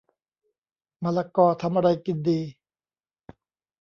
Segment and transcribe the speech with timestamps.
[1.03, 2.39] มะละกอทำอะไรกินดี